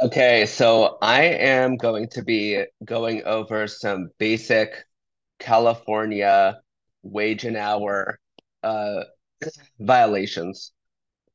Okay, 0.00 0.46
so 0.46 0.98
I 1.02 1.22
am 1.24 1.76
going 1.76 2.08
to 2.10 2.22
be 2.22 2.64
going 2.84 3.22
over 3.24 3.66
some 3.66 4.08
basic 4.18 4.84
California 5.38 6.60
wage 7.02 7.44
and 7.44 7.56
hour 7.56 8.18
uh, 8.62 9.04
violations. 9.78 10.72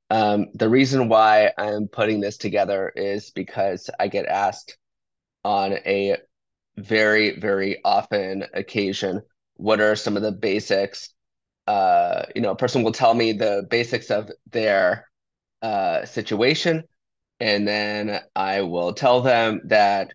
Um, 0.10 0.47
the 0.56 0.70
reason 0.70 1.10
why 1.10 1.51
I'm 1.58 1.88
putting 1.88 2.22
this 2.22 2.38
together 2.38 2.92
is 2.96 3.31
because 3.31 3.90
I 3.99 4.08
get 4.08 4.26
asked 4.26 4.78
on 5.44 5.74
a 5.74 6.17
very, 6.78 7.39
very 7.39 7.81
often 7.83 8.46
occasion, 8.53 9.21
what 9.55 9.81
are 9.81 9.96
some 9.96 10.17
of 10.17 10.24
the 10.24 10.31
basics? 10.31 11.13
Uh, 11.67 12.24
you 12.35 12.42
know, 12.42 12.51
a 12.51 12.55
person 12.55 12.83
will 12.83 12.92
tell 12.94 13.13
me 13.13 13.33
the 13.33 13.67
basics 13.69 14.12
of 14.12 14.31
their 14.51 15.08
uh, 15.62 16.05
situation, 16.05 16.84
and 17.40 17.68
then 17.68 18.22
I 18.36 18.62
will 18.62 18.94
tell 18.94 19.22
them 19.22 19.62
that 19.66 20.14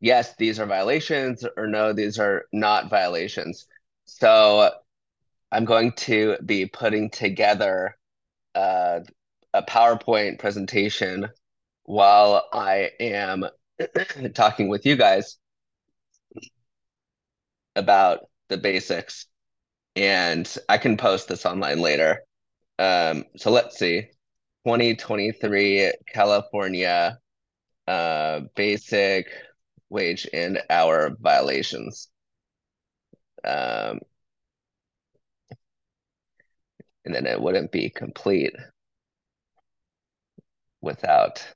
yes, 0.00 0.34
these 0.36 0.60
are 0.60 0.66
violations, 0.66 1.44
or 1.56 1.66
no, 1.66 1.92
these 1.92 2.18
are 2.18 2.44
not 2.52 2.90
violations. 2.90 3.66
So 4.04 4.70
I'm 5.52 5.64
going 5.64 5.92
to 5.92 6.36
be 6.44 6.66
putting 6.66 7.10
together 7.10 7.96
uh, 8.54 9.00
a 9.54 9.62
PowerPoint 9.62 10.38
presentation 10.38 11.28
while 11.84 12.46
I 12.52 12.90
am 13.00 13.44
talking 14.34 14.68
with 14.68 14.86
you 14.86 14.96
guys 14.96 15.38
about 17.74 18.20
the 18.48 18.56
basics, 18.56 19.26
and 19.94 20.52
I 20.68 20.78
can 20.78 20.96
post 20.96 21.28
this 21.28 21.46
online 21.46 21.80
later. 21.80 22.22
Um, 22.78 23.24
so 23.36 23.50
let's 23.50 23.78
see. 23.78 24.08
2023 24.66 25.92
California 26.12 27.16
uh, 27.88 28.40
basic 28.56 29.28
wage 29.90 30.28
and 30.32 30.60
hour 30.70 31.16
violations. 31.20 32.08
Um, 33.44 34.00
and 37.04 37.14
then 37.14 37.26
it 37.26 37.40
wouldn't 37.40 37.72
be 37.72 37.88
complete 37.88 38.54
without 40.80 41.54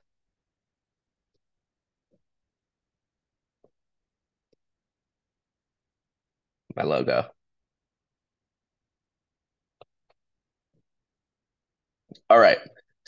my 6.75 6.83
logo. 6.83 7.31
All 12.29 12.39
right. 12.39 12.59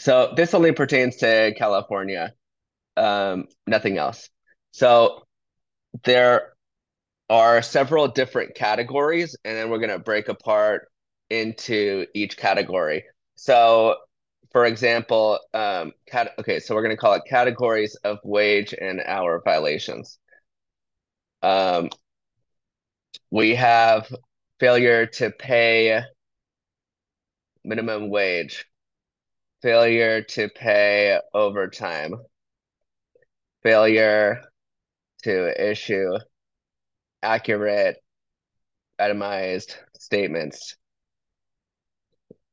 So 0.04 0.34
this 0.36 0.54
only 0.54 0.74
pertains 0.74 1.16
to 1.18 1.54
California, 1.58 2.34
um, 2.98 3.48
nothing 3.66 3.98
else. 3.98 4.30
So 4.72 5.24
there 6.04 6.52
are 7.30 7.62
several 7.62 8.10
different 8.10 8.54
categories, 8.54 9.38
and 9.46 9.56
then 9.56 9.70
we're 9.70 9.78
going 9.78 9.92
to 9.92 10.00
break 10.00 10.28
apart 10.28 10.90
into 11.30 12.06
each 12.14 12.36
category. 12.36 13.06
So, 13.36 13.96
for 14.52 14.66
example, 14.66 15.40
um, 15.54 15.94
cat 16.06 16.34
okay, 16.38 16.60
so 16.60 16.76
we're 16.76 16.84
going 16.84 16.98
to 16.98 17.00
call 17.00 17.14
it 17.14 17.22
categories 17.26 17.96
of 18.04 18.18
wage 18.26 18.76
and 18.78 19.00
hour 19.06 19.42
violations. 19.46 20.20
Um, 21.42 21.88
we 23.32 23.56
have 23.56 24.14
failure 24.60 25.06
to 25.06 25.32
pay 25.32 26.02
minimum 27.64 28.10
wage, 28.10 28.66
failure 29.64 30.22
to 30.22 30.50
pay 30.50 31.18
overtime, 31.34 32.16
failure 33.64 34.42
to 35.24 35.72
issue 35.72 36.18
accurate 37.24 37.96
itemized 39.00 39.78
statements. 39.98 40.76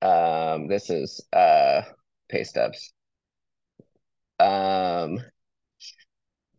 Um, 0.01 0.69
this 0.69 0.89
is 0.89 1.21
uh, 1.33 1.83
pay 2.29 2.45
stubs. 2.45 2.93
Um, 4.39 5.19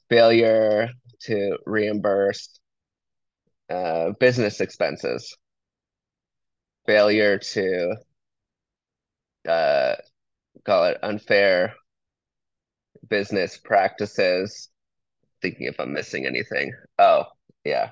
failure 0.10 0.90
to 1.22 1.58
reimburse 1.66 2.60
uh, 3.70 4.12
business 4.20 4.60
expenses, 4.60 5.38
failure 6.86 7.38
to 7.40 7.96
uh, 9.48 9.96
call 10.66 10.86
it 10.86 11.00
unfair 11.04 11.76
business 13.10 13.58
practices. 13.58 14.70
Thinking 15.42 15.68
if 15.68 15.80
I'm 15.80 15.94
missing 15.94 16.26
anything. 16.26 16.74
Oh, 17.00 17.26
yeah. 17.66 17.92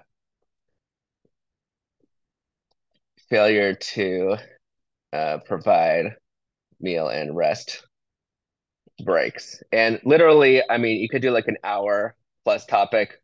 Failure 3.30 3.76
to 3.76 4.38
uh, 5.14 5.40
provide 5.46 6.16
meal 6.80 7.08
and 7.10 7.36
rest 7.36 7.84
breaks. 9.04 9.62
And 9.72 10.00
literally, 10.04 10.62
I 10.70 10.78
mean, 10.78 11.00
you 11.00 11.10
could 11.10 11.22
do 11.22 11.32
like 11.32 11.48
an 11.48 11.58
hour 11.64 12.16
plus 12.44 12.66
topic 12.66 13.22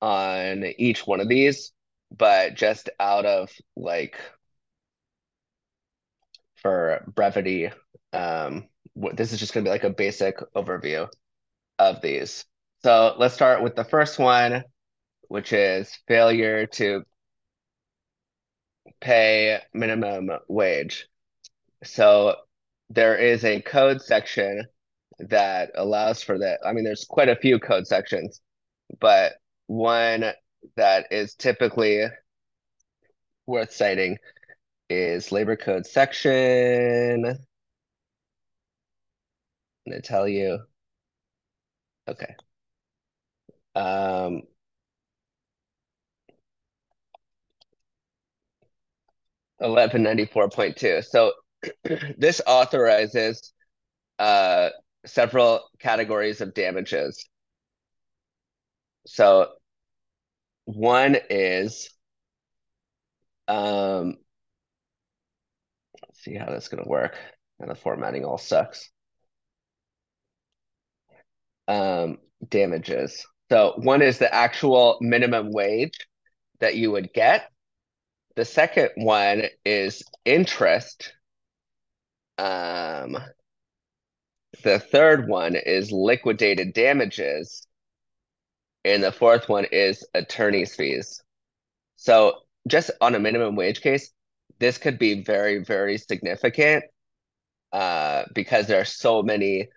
on 0.00 0.64
each 0.78 1.06
one 1.06 1.20
of 1.20 1.28
these, 1.28 1.72
but 2.16 2.54
just 2.54 2.90
out 3.00 3.24
of 3.26 3.50
like 3.76 4.16
for 6.56 7.04
brevity, 7.14 7.70
um, 8.12 8.64
this 8.96 9.32
is 9.32 9.40
just 9.40 9.52
going 9.52 9.64
to 9.64 9.68
be 9.68 9.72
like 9.72 9.84
a 9.84 9.90
basic 9.90 10.38
overview 10.54 11.08
of 11.78 12.00
these. 12.00 12.44
So 12.82 13.14
let's 13.18 13.34
start 13.34 13.62
with 13.62 13.76
the 13.76 13.84
first 13.84 14.18
one, 14.18 14.64
which 15.28 15.52
is 15.52 15.96
failure 16.06 16.66
to 16.66 17.02
pay 19.00 19.60
minimum 19.72 20.30
wage. 20.48 21.08
So 21.82 22.36
there 22.90 23.16
is 23.16 23.44
a 23.44 23.62
code 23.62 24.02
section 24.02 24.64
that 25.18 25.72
allows 25.74 26.22
for 26.22 26.38
that. 26.38 26.60
I 26.64 26.72
mean, 26.72 26.84
there's 26.84 27.04
quite 27.04 27.28
a 27.28 27.36
few 27.36 27.58
code 27.58 27.86
sections, 27.86 28.40
but 29.00 29.32
one 29.66 30.32
that 30.76 31.06
is 31.10 31.34
typically 31.34 32.04
worth 33.46 33.72
citing 33.72 34.18
is 34.88 35.32
labor 35.32 35.56
code 35.56 35.86
section. 35.86 37.38
To 39.88 40.00
tell 40.02 40.28
you. 40.28 40.60
Okay. 42.08 42.34
Um, 43.74 44.42
Eleven 49.60 50.02
ninety 50.02 50.26
four 50.26 50.48
point 50.50 50.76
two. 50.76 51.00
So 51.02 51.32
this 52.18 52.40
authorizes 52.46 53.52
uh, 54.18 54.70
several 55.06 55.62
categories 55.80 56.40
of 56.40 56.54
damages. 56.54 57.24
So 59.06 59.48
one 60.64 61.16
is 61.30 61.90
um, 63.48 64.16
let's 66.02 66.22
see 66.22 66.34
how 66.34 66.46
that's 66.46 66.68
to 66.82 66.88
work. 66.88 67.16
And 67.60 67.70
the 67.70 67.74
formatting 67.74 68.24
all 68.24 68.38
sucks. 68.38 68.90
Um, 71.68 72.18
damages. 72.48 73.26
So 73.50 73.74
one 73.76 74.02
is 74.02 74.18
the 74.18 74.32
actual 74.32 74.98
minimum 75.00 75.50
wage 75.50 75.98
that 76.60 76.76
you 76.76 76.90
would 76.92 77.12
get. 77.12 77.50
The 78.36 78.44
second 78.44 78.90
one 78.96 79.44
is 79.64 80.02
interest. 80.24 81.12
Um, 82.38 83.16
the 84.62 84.78
third 84.78 85.28
one 85.28 85.56
is 85.56 85.92
liquidated 85.92 86.72
damages. 86.72 87.66
And 88.84 89.02
the 89.02 89.12
fourth 89.12 89.48
one 89.48 89.66
is 89.70 90.06
attorney's 90.14 90.74
fees. 90.74 91.22
So 91.96 92.40
just 92.68 92.90
on 93.00 93.14
a 93.14 93.20
minimum 93.20 93.56
wage 93.56 93.80
case, 93.80 94.10
this 94.58 94.78
could 94.78 94.98
be 94.98 95.22
very, 95.22 95.64
very 95.64 95.96
significant 95.98 96.84
uh, 97.72 98.24
because 98.34 98.66
there 98.66 98.80
are 98.80 98.84
so 98.84 99.22
many 99.22 99.68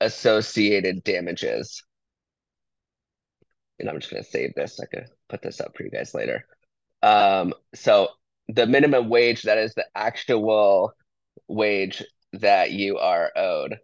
associated 0.00 1.04
damages. 1.04 1.82
And 3.78 3.88
I'm 3.88 4.00
just 4.00 4.10
going 4.10 4.22
to 4.22 4.28
save 4.28 4.54
this. 4.54 4.80
I 4.80 4.86
could 4.86 5.08
put 5.28 5.42
this 5.42 5.60
up 5.60 5.76
for 5.76 5.82
you 5.82 5.90
guys 5.90 6.14
later. 6.14 6.46
Um, 7.02 7.54
so 7.74 8.08
the 8.48 8.66
minimum 8.66 9.08
wage, 9.08 9.42
that 9.42 9.58
is 9.58 9.74
the 9.74 9.86
actual 9.94 10.92
wage 11.48 12.02
that 12.32 12.72
you 12.72 12.98
are 12.98 13.30
owed. 13.36 13.78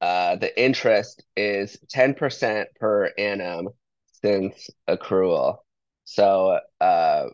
Uh, 0.00 0.36
the 0.36 0.62
interest 0.62 1.24
is 1.36 1.76
10% 1.92 2.66
per 2.78 3.06
annum 3.18 3.68
since 4.22 4.68
accrual. 4.88 5.58
So 6.04 6.60
uh, 6.80 7.26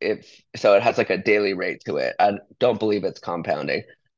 if 0.00 0.42
so 0.56 0.74
it 0.74 0.82
has 0.82 0.98
like 0.98 1.10
a 1.10 1.18
daily 1.18 1.54
rate 1.54 1.82
to 1.86 1.96
it. 1.96 2.14
I 2.18 2.38
don't 2.58 2.78
believe 2.78 3.04
it's 3.04 3.20
compounding. 3.20 3.82